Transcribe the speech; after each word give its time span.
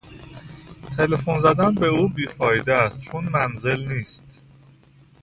تلفن 0.97 1.39
زدن 1.39 1.75
به 1.75 1.87
او 1.87 2.07
بی 2.07 2.27
فایده 2.27 2.73
است 2.77 3.01
چون 3.01 3.29
منزل 3.29 3.93
نیست. 3.93 4.41